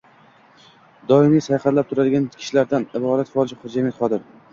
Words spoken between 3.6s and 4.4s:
jamiyat qodir.